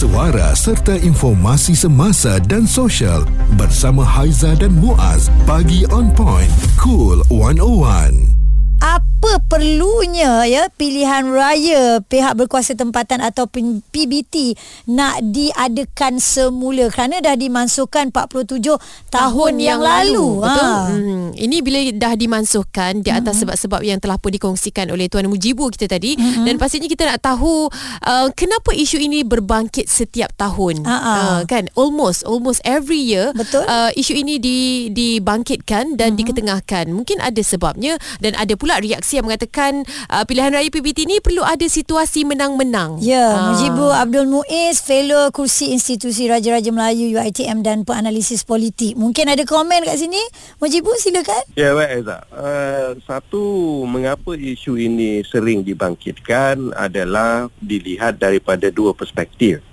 Suara 0.02 0.58
serta 0.58 0.98
informasi 0.98 1.78
semasa 1.78 2.42
dan 2.42 2.66
sosial 2.66 3.22
bersama 3.54 4.02
Haiza 4.02 4.58
dan 4.58 4.74
Muaz. 4.74 5.30
Bagi 5.46 5.86
on 5.94 6.10
point 6.18 6.50
cool 6.82 7.22
101. 7.30 8.34
Apa 8.82 9.11
perlunya 9.52 10.48
ya 10.48 10.72
pilihan 10.72 11.28
raya 11.28 12.00
pihak 12.02 12.40
berkuasa 12.40 12.72
tempatan 12.74 13.20
atau 13.20 13.46
PBT 13.92 14.56
nak 14.88 15.20
diadakan 15.22 16.24
semula 16.24 16.88
kerana 16.88 17.20
dah 17.20 17.36
dimansuhkan 17.36 18.16
47 18.16 18.80
tahun, 19.12 19.54
yang, 19.60 19.84
lalu. 19.84 20.40
Betul. 20.40 20.64
Ha. 20.64 20.88
Hmm. 20.88 21.28
Ini 21.36 21.58
bila 21.60 21.80
dah 22.00 22.14
dimansuhkan 22.16 23.04
di 23.04 23.12
atas 23.12 23.44
sebab-sebab 23.44 23.84
yang 23.84 24.00
telah 24.00 24.16
pun 24.16 24.32
dikongsikan 24.32 24.88
oleh 24.88 25.12
Tuan 25.12 25.28
Mujibu 25.28 25.68
kita 25.68 25.92
tadi 25.92 26.16
dan 26.18 26.56
pastinya 26.56 26.88
kita 26.88 27.12
nak 27.12 27.20
tahu 27.20 27.68
uh, 28.08 28.28
kenapa 28.32 28.72
isu 28.72 29.04
ini 29.04 29.28
berbangkit 29.28 29.92
setiap 29.92 30.32
tahun. 30.40 30.88
Ha, 30.88 30.96
ha. 30.96 31.12
Uh, 31.12 31.42
kan 31.44 31.68
almost 31.76 32.24
almost 32.24 32.64
every 32.64 33.00
year 33.00 33.36
Betul. 33.36 33.68
Uh, 33.68 33.92
isu 34.00 34.16
ini 34.16 34.40
di 34.40 34.88
dibangkitkan 34.96 36.00
dan 36.00 36.16
diketengahkan. 36.16 36.88
Mungkin 36.92 37.20
ada 37.20 37.42
sebabnya 37.44 38.00
dan 38.24 38.38
ada 38.40 38.56
pula 38.56 38.80
reaksi 38.80 39.11
yang 39.16 39.28
mengatakan 39.28 39.84
uh, 40.08 40.24
pilihan 40.24 40.54
raya 40.54 40.70
PBT 40.72 41.08
ini 41.08 41.18
perlu 41.20 41.44
ada 41.44 41.66
situasi 41.66 42.24
menang-menang. 42.24 43.00
Ya, 43.02 43.24
Ah. 43.32 43.54
Mujibu 43.54 43.86
Abdul 43.90 44.28
Muiz, 44.28 44.84
fellow 44.84 45.32
kursi 45.32 45.72
Institusi 45.72 46.28
Raja-Raja 46.28 46.70
Melayu 46.70 47.16
UiTM 47.16 47.64
dan 47.64 47.88
penganalisis 47.88 48.44
politik. 48.44 48.98
Mungkin 49.00 49.32
ada 49.32 49.46
komen 49.48 49.88
kat 49.88 49.98
sini? 49.98 50.20
Mujibu 50.60 50.92
silakan. 50.98 51.42
Ya 51.56 51.72
baik 51.72 52.02
Aizah. 52.02 52.22
Uh, 52.32 52.90
satu 53.04 53.44
mengapa 53.88 54.36
isu 54.36 54.76
ini 54.76 55.24
sering 55.24 55.64
dibangkitkan 55.64 56.76
adalah 56.76 57.48
dilihat 57.62 58.20
daripada 58.20 58.68
dua 58.68 58.92
perspektif. 58.92 59.64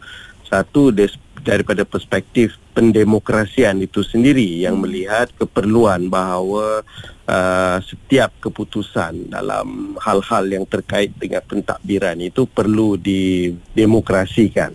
Satu 0.47 0.89
des, 0.95 1.13
daripada 1.45 1.85
perspektif 1.85 2.57
pendemokrasian 2.73 3.79
itu 3.85 4.01
sendiri 4.01 4.63
yang 4.65 4.81
melihat 4.81 5.29
keperluan 5.37 6.09
bahawa 6.09 6.81
uh, 7.29 7.79
setiap 7.85 8.33
keputusan 8.41 9.29
dalam 9.29 9.95
hal-hal 10.01 10.45
yang 10.49 10.65
terkait 10.65 11.13
dengan 11.15 11.45
pentadbiran 11.45 12.17
itu 12.19 12.49
perlu 12.49 12.97
didemokrasikan 12.97 14.73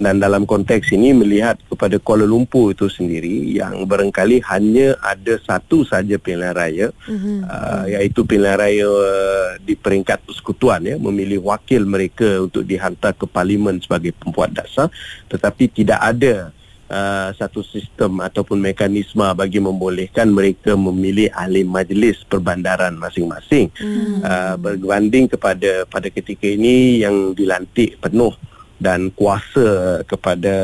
dan 0.00 0.16
dalam 0.16 0.48
konteks 0.48 0.96
ini 0.96 1.12
melihat 1.12 1.60
kepada 1.68 2.00
Kuala 2.00 2.24
Lumpur 2.24 2.72
itu 2.72 2.88
sendiri 2.88 3.52
yang 3.52 3.84
barangkali 3.84 4.40
hanya 4.48 4.96
ada 5.04 5.36
satu 5.44 5.84
saja 5.84 6.16
pilihan 6.16 6.56
raya 6.56 6.88
Mhm. 7.04 7.44
uh, 7.44 7.84
iaitu 7.84 8.24
pilihan 8.24 8.56
raya 8.56 8.88
uh, 8.88 9.60
di 9.60 9.76
peringkat 9.76 10.24
persekutuan 10.24 10.80
ya 10.88 10.96
memilih 10.96 11.44
wakil 11.44 11.84
mereka 11.84 12.40
untuk 12.40 12.64
dihantar 12.64 13.12
ke 13.12 13.28
parlimen 13.28 13.76
sebagai 13.84 14.16
pembuat 14.16 14.56
dasar 14.56 14.88
tetapi 15.28 15.68
tidak 15.68 16.00
ada 16.00 16.48
uh, 16.90 17.30
satu 17.38 17.62
sistem 17.62 18.20
ataupun 18.20 18.58
mekanisme 18.58 19.24
bagi 19.32 19.62
membolehkan 19.62 20.28
mereka 20.28 20.74
memilih 20.74 21.30
ahli 21.32 21.62
majlis 21.62 22.26
perbandaran 22.26 22.98
masing-masing 22.98 23.72
Hmm. 23.80 24.20
uh, 24.24 24.54
berbanding 24.58 25.30
kepada 25.30 25.86
pada 25.86 26.08
ketika 26.10 26.44
ini 26.44 27.06
yang 27.06 27.32
dilantik 27.32 27.96
penuh 28.02 28.34
dan 28.80 29.12
kuasa 29.12 30.00
kepada 30.08 30.56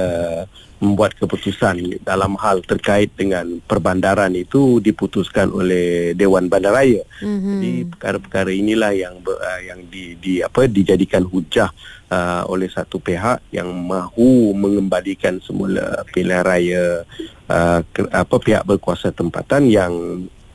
membuat 0.77 1.17
keputusan 1.17 2.05
dalam 2.05 2.37
hal 2.37 2.61
terkait 2.61 3.09
dengan 3.17 3.61
perbandaran 3.65 4.37
itu 4.37 4.77
diputuskan 4.85 5.49
oleh 5.49 6.13
Dewan 6.13 6.53
Bandaraya. 6.53 7.01
Mm-hmm. 7.25 7.49
Jadi 7.49 7.73
perkara-perkara 7.97 8.51
inilah 8.53 8.93
yang 8.93 9.17
ber, 9.25 9.41
uh, 9.41 9.61
yang 9.65 9.81
di, 9.89 10.21
di 10.21 10.45
apa 10.45 10.69
dijadikan 10.69 11.25
hujah 11.25 11.73
uh, 12.13 12.45
oleh 12.53 12.69
satu 12.69 13.01
pihak 13.01 13.41
yang 13.57 13.73
mahu 13.73 14.53
mengembalikan 14.53 15.41
semula 15.41 16.05
pilihan 16.13 16.45
raya 16.45 17.09
uh, 17.49 17.81
ke, 17.89 18.05
apa 18.13 18.37
pihak 18.37 18.63
berkuasa 18.69 19.17
tempatan 19.17 19.73
yang 19.73 19.93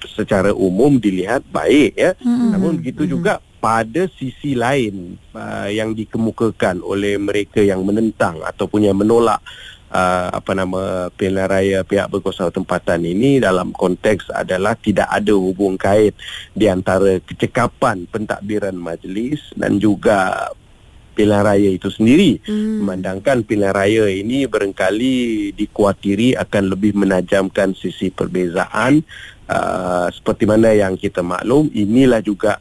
secara 0.06 0.54
umum 0.54 1.02
dilihat 1.02 1.42
baik 1.50 1.98
ya. 1.98 2.14
Mm-hmm. 2.22 2.50
Namun 2.54 2.78
begitu 2.78 3.10
mm-hmm. 3.10 3.16
juga 3.18 3.34
pada 3.62 4.10
sisi 4.18 4.58
lain 4.58 5.22
uh, 5.38 5.70
yang 5.70 5.94
dikemukakan 5.94 6.82
oleh 6.82 7.22
mereka 7.22 7.62
yang 7.62 7.86
menentang 7.86 8.42
ataupun 8.42 8.90
yang 8.90 8.98
menolak 8.98 9.38
uh, 9.94 10.34
apa 10.34 10.52
nama 10.58 11.14
pilihan 11.14 11.46
raya 11.46 11.80
pihak 11.86 12.10
berkuasa 12.10 12.50
tempatan 12.50 13.06
ini 13.06 13.38
dalam 13.38 13.70
konteks 13.76 14.34
adalah 14.34 14.74
tidak 14.74 15.06
ada 15.14 15.38
hubung 15.38 15.78
kait 15.78 16.18
di 16.58 16.66
antara 16.66 17.22
kecekapan 17.22 18.10
pentadbiran 18.10 18.74
majlis 18.74 19.54
dan 19.54 19.78
juga 19.78 20.50
pilihan 21.14 21.44
raya 21.44 21.70
itu 21.70 21.92
sendiri 21.92 22.40
hmm. 22.42 22.82
memandangkan 22.82 23.44
pilihan 23.44 23.76
raya 23.76 24.08
ini 24.08 24.48
barangkali 24.48 25.52
dikuatiri 25.54 26.40
akan 26.40 26.72
lebih 26.72 26.96
menajamkan 26.96 27.76
sisi 27.76 28.10
perbezaan 28.10 29.04
uh, 29.52 30.08
seperti 30.10 30.48
mana 30.48 30.72
yang 30.72 30.96
kita 30.96 31.20
maklum 31.20 31.68
inilah 31.76 32.24
juga 32.24 32.58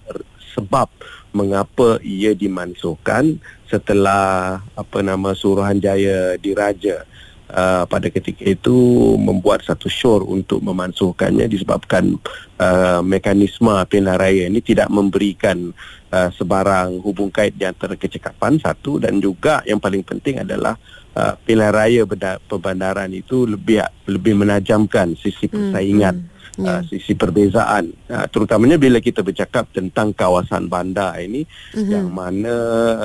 sebab 0.54 0.90
mengapa 1.30 2.02
ia 2.02 2.34
dimansuhkan 2.34 3.38
setelah 3.70 4.58
apa 4.74 4.98
nama 5.00 5.30
Suruhanjaya 5.30 6.34
diraja 6.42 7.06
uh, 7.54 7.84
pada 7.86 8.10
ketika 8.10 8.42
itu 8.42 8.76
membuat 9.14 9.62
satu 9.62 9.86
syur 9.86 10.26
untuk 10.26 10.58
memansuhkannya 10.62 11.46
disebabkan 11.46 12.18
uh, 12.58 12.98
mekanisme 13.02 13.70
pilihan 13.86 14.18
raya 14.18 14.50
ini 14.50 14.58
tidak 14.58 14.90
memberikan 14.90 15.70
uh, 16.10 16.30
sebarang 16.34 16.98
hubung 17.02 17.30
kait 17.30 17.54
di 17.54 17.62
antara 17.62 17.94
kecekapan 17.94 18.58
satu 18.58 18.98
dan 18.98 19.22
juga 19.22 19.62
yang 19.66 19.78
paling 19.78 20.02
penting 20.02 20.42
adalah 20.42 20.74
uh, 21.14 21.38
pilihan 21.46 21.70
raya 21.70 22.02
perbandaran 22.42 23.14
itu 23.14 23.46
lebih 23.46 23.86
lebih 24.10 24.34
menajamkan 24.34 25.14
sisi 25.14 25.46
hmm, 25.46 25.54
persaingan. 25.54 26.16
hmm, 26.18 26.26
hmm 26.26 26.38
yeah. 26.60 26.80
uh, 26.80 26.82
sisi 26.86 27.16
perbezaan 27.16 27.90
uh, 28.12 28.26
terutamanya 28.28 28.76
bila 28.76 29.00
kita 29.00 29.24
bercakap 29.24 29.68
tentang 29.72 30.12
kawasan 30.12 30.68
bandar 30.68 31.16
ini 31.18 31.44
mm-hmm. 31.44 31.90
yang 31.90 32.08
mana 32.12 32.54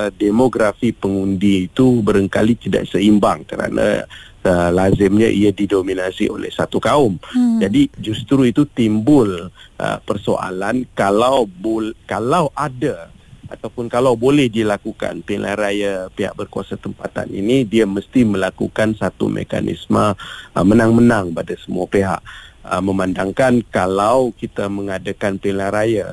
uh, 0.06 0.10
demografi 0.12 0.92
pengundi 0.92 1.68
itu 1.72 2.00
barangkali 2.04 2.54
tidak 2.60 2.86
seimbang 2.86 3.42
kerana 3.48 4.04
uh, 4.44 4.70
lazimnya 4.70 5.26
ia 5.32 5.50
didominasi 5.50 6.28
oleh 6.30 6.52
satu 6.52 6.78
kaum 6.78 7.18
mm. 7.18 7.58
jadi 7.64 7.82
justru 7.98 8.46
itu 8.46 8.68
timbul 8.68 9.50
uh, 9.80 9.98
persoalan 10.04 10.86
kalau 10.94 11.48
bul- 11.48 11.96
kalau 12.06 12.52
ada 12.54 13.16
ataupun 13.46 13.86
kalau 13.86 14.18
boleh 14.18 14.50
dilakukan 14.50 15.22
pilihan 15.22 15.54
raya 15.54 15.94
pihak 16.10 16.34
berkuasa 16.34 16.74
tempatan 16.74 17.30
ini 17.30 17.62
dia 17.62 17.86
mesti 17.86 18.26
melakukan 18.26 18.98
satu 18.98 19.30
mekanisme 19.30 20.14
uh, 20.14 20.64
menang-menang 20.66 21.30
pada 21.30 21.54
semua 21.54 21.86
pihak 21.86 22.20
uh, 22.66 22.82
memandangkan 22.82 23.62
kalau 23.70 24.34
kita 24.34 24.66
mengadakan 24.66 25.38
pilihan 25.38 25.70
raya 25.70 26.06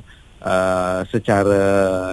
uh, 0.43 1.01
secara 1.09 1.65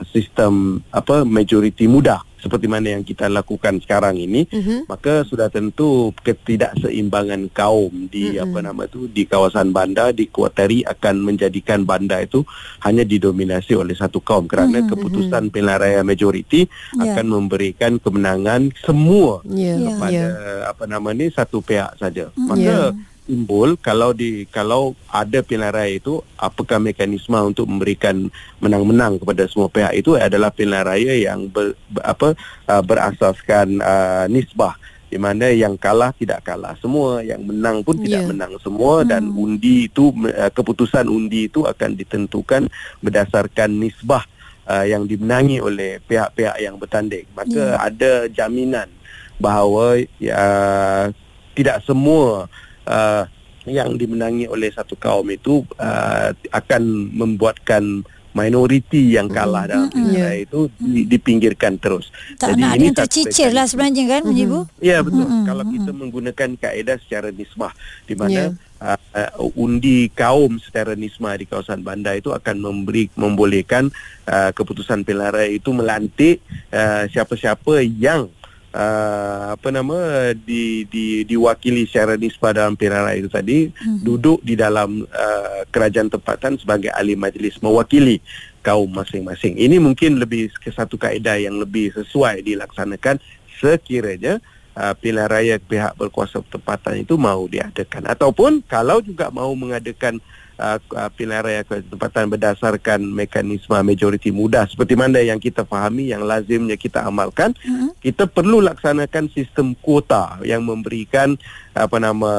sistem 0.09 0.81
apa 0.91 1.23
majoriti 1.29 1.85
mudah 1.91 2.25
seperti 2.41 2.67
mana 2.73 2.97
yang 2.97 3.05
kita 3.05 3.29
lakukan 3.29 3.79
sekarang 3.85 4.17
ini 4.17 4.49
uh-huh. 4.49 4.89
maka 4.89 5.29
sudah 5.29 5.53
tentu 5.53 6.11
ketidakseimbangan 6.25 7.53
kaum 7.53 8.09
di 8.09 8.41
uh-huh. 8.41 8.49
apa 8.49 8.59
nama 8.65 8.89
tu 8.89 9.07
di 9.13 9.29
kawasan 9.29 9.77
bandar 9.77 10.17
di 10.17 10.33
kuatari 10.33 10.81
akan 10.89 11.21
menjadikan 11.21 11.85
bandar 11.85 12.25
itu 12.25 12.41
hanya 12.81 13.05
didominasi 13.05 13.77
oleh 13.77 13.93
satu 13.93 14.25
kaum 14.25 14.49
kerana 14.49 14.81
uh-huh. 14.81 14.97
keputusan 14.97 15.53
pilihan 15.53 15.77
raya 15.77 16.01
majoriti 16.01 16.65
yeah. 16.97 17.13
akan 17.13 17.27
memberikan 17.29 18.01
kemenangan 18.01 18.73
semua 18.81 19.45
yeah. 19.45 19.77
kepada 19.77 20.25
yeah. 20.33 20.73
apa 20.73 20.89
nama 20.89 21.13
ni 21.13 21.29
satu 21.29 21.61
pihak 21.61 22.01
saja 22.01 22.33
maka 22.41 22.65
yeah 22.65 23.10
timbul 23.31 23.79
kalau 23.79 24.11
di 24.11 24.43
kalau 24.51 24.99
ada 25.07 25.39
pilihan 25.39 25.71
raya 25.71 26.03
itu 26.03 26.19
apakah 26.35 26.83
mekanisme 26.83 27.39
untuk 27.39 27.71
memberikan 27.71 28.27
menang-menang 28.59 29.23
kepada 29.23 29.47
semua 29.47 29.71
pihak 29.71 29.95
itu 29.95 30.19
adalah 30.19 30.51
pilihan 30.51 30.83
raya 30.83 31.15
yang 31.15 31.47
ber, 31.47 31.79
apa 32.03 32.35
uh, 32.67 32.83
berasaskan 32.83 33.79
uh, 33.79 34.27
nisbah 34.27 34.75
di 35.07 35.15
mana 35.15 35.47
yang 35.55 35.79
kalah 35.79 36.11
tidak 36.19 36.43
kalah 36.43 36.75
semua 36.83 37.23
yang 37.23 37.47
menang 37.47 37.87
pun 37.87 38.03
yeah. 38.03 38.19
tidak 38.19 38.23
ya. 38.27 38.29
menang 38.35 38.53
semua 38.59 38.95
hmm. 39.03 39.07
dan 39.07 39.23
undi 39.31 39.87
itu 39.87 40.11
uh, 40.11 40.51
keputusan 40.51 41.07
undi 41.07 41.47
itu 41.47 41.63
akan 41.71 41.95
ditentukan 41.95 42.67
berdasarkan 42.99 43.79
nisbah 43.79 44.27
uh, 44.67 44.83
yang 44.83 45.07
dimenangi 45.07 45.63
oleh 45.63 46.03
pihak-pihak 46.03 46.59
yang 46.59 46.75
bertanding 46.83 47.31
maka 47.39 47.79
yeah. 47.79 47.87
ada 47.87 48.27
jaminan 48.27 48.91
bahawa 49.39 50.03
uh, 50.19 51.07
tidak 51.55 51.79
semua 51.87 52.51
uh, 52.89 53.25
yang 53.69 53.97
dimenangi 54.01 54.49
oleh 54.49 54.73
satu 54.73 54.97
kaum 54.97 55.29
itu 55.29 55.67
uh, 55.77 56.33
akan 56.53 56.83
membuatkan 57.13 58.05
minoriti 58.31 59.19
yang 59.19 59.27
kalah 59.27 59.67
dalam 59.67 59.91
mm-hmm. 59.91 60.15
yeah. 60.15 60.33
itu 60.39 60.71
dipinggirkan 60.81 61.83
terus. 61.83 62.15
Tak 62.39 62.55
Jadi 62.55 62.63
nak 62.63 62.75
ini 62.79 62.89
tercicir 62.95 63.51
lah 63.51 63.67
sebenarnya 63.67 64.07
kan, 64.07 64.23
mm-hmm. 64.23 64.45
Ibu? 64.47 64.59
Ya 64.79 65.03
betul. 65.03 65.27
Mm-hmm. 65.27 65.47
Kalau 65.51 65.65
kita 65.67 65.91
menggunakan 65.91 66.51
kaedah 66.63 66.97
secara 67.03 67.29
nisbah 67.35 67.75
di 68.07 68.15
mana 68.15 68.55
yeah. 68.55 68.95
uh, 68.95 69.01
uh, 69.19 69.59
undi 69.59 70.07
kaum 70.15 70.63
secara 70.63 70.95
nisbah 70.95 71.35
di 71.35 71.45
kawasan 71.51 71.83
bandar 71.83 72.23
itu 72.23 72.31
akan 72.31 72.63
memberi 72.63 73.11
membolehkan 73.19 73.91
uh, 74.31 74.55
keputusan 74.55 75.03
pilihan 75.03 75.51
itu 75.51 75.75
melantik 75.75 76.39
uh, 76.71 77.11
siapa-siapa 77.11 77.83
yang 77.83 78.31
uh, 78.75 79.55
apa 79.55 79.69
nama 79.71 80.31
di 80.35 80.87
di 80.87 81.23
diwakili 81.27 81.87
secara 81.87 82.15
nisbah 82.15 82.55
dalam 82.55 82.75
pilihan 82.79 83.03
raya 83.03 83.19
itu 83.19 83.31
tadi 83.31 83.71
hmm. 83.71 84.03
duduk 84.03 84.39
di 84.43 84.55
dalam 84.55 85.07
uh, 85.07 85.61
kerajaan 85.71 86.11
tempatan 86.11 86.59
sebagai 86.59 86.91
ahli 86.95 87.15
majlis 87.19 87.59
mewakili 87.63 88.23
kaum 88.61 88.91
masing-masing. 88.93 89.57
Ini 89.57 89.81
mungkin 89.81 90.21
lebih 90.21 90.53
ke 90.61 90.69
satu 90.71 91.01
kaedah 91.01 91.41
yang 91.41 91.57
lebih 91.57 91.97
sesuai 91.97 92.45
dilaksanakan 92.45 93.17
sekiranya 93.61 94.39
uh, 94.77 94.95
pilihan 94.97 95.29
raya 95.29 95.57
pihak 95.61 95.97
berkuasa 95.97 96.45
tempatan 96.49 97.03
itu 97.03 97.17
mahu 97.17 97.49
diadakan 97.51 98.09
ataupun 98.13 98.61
kalau 98.69 99.01
juga 99.01 99.33
mahu 99.33 99.57
mengadakan 99.57 100.21
uh, 100.61 100.79
uh, 100.93 101.11
pilihan 101.17 101.41
raya 101.41 101.63
tempatan 101.65 102.29
berdasarkan 102.29 103.01
mekanisme 103.01 103.73
majoriti 103.81 104.29
mudah 104.29 104.69
seperti 104.69 104.95
mana 104.95 105.25
yang 105.25 105.41
kita 105.41 105.65
fahami 105.65 106.13
yang 106.13 106.23
lazimnya 106.23 106.77
kita 106.77 107.03
amalkan 107.09 107.57
uh-huh. 107.57 107.97
kita 108.05 108.29
perlu 108.29 108.61
laksanakan 108.61 109.33
sistem 109.33 109.73
kuota 109.81 110.37
yang 110.45 110.61
memberikan 110.63 111.41
apa 111.73 111.97
nama 112.03 112.33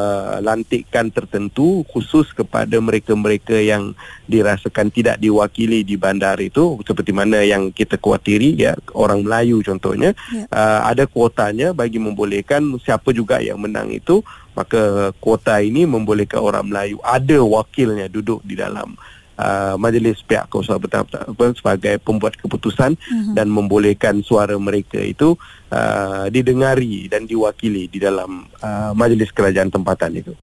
lantikan 0.44 1.08
tertentu 1.08 1.88
khusus 1.90 2.30
kepada 2.36 2.78
mereka-mereka 2.84 3.58
yang 3.58 3.96
dirasakan 4.28 4.92
tidak 4.92 5.18
diwakili 5.18 5.88
di 5.88 5.96
bandar 5.96 6.38
itu 6.44 6.78
seperti 6.84 7.16
mana 7.16 7.40
yang 7.42 7.72
kita 7.72 7.96
kuatiri 7.96 8.54
ya 8.60 8.76
orang 8.92 9.24
Melayu 9.24 9.64
contohnya 9.64 10.12
yeah. 10.36 10.46
uh, 10.52 10.84
ada 10.86 11.08
kuotanya 11.08 11.72
bagi 11.72 11.98
membolehkan 11.98 12.76
siapa 12.84 13.16
juga 13.16 13.40
yang 13.40 13.58
menang 13.58 13.90
itu 13.96 14.20
maka 14.62 15.10
kuota 15.18 15.58
ini 15.58 15.90
membolehkan 15.90 16.38
orang 16.38 16.70
Melayu 16.70 17.02
ada 17.02 17.42
wakilnya 17.42 18.06
duduk 18.06 18.46
di 18.46 18.54
dalam 18.54 18.94
uh, 19.42 19.74
majlis 19.82 20.22
pihak 20.22 20.46
kuasa 20.54 20.78
bertahap 20.78 21.10
sebagai 21.58 21.98
pembuat 22.06 22.38
keputusan 22.38 22.94
uh-huh. 22.94 23.34
dan 23.34 23.50
membolehkan 23.50 24.22
suara 24.22 24.54
mereka 24.62 25.02
itu 25.02 25.34
uh, 25.74 26.30
didengari 26.30 27.10
dan 27.10 27.26
diwakili 27.26 27.90
di 27.90 27.98
dalam 27.98 28.46
uh, 28.62 28.94
majlis 28.94 29.34
kerajaan 29.34 29.74
tempatan 29.74 30.14
itu. 30.22 30.34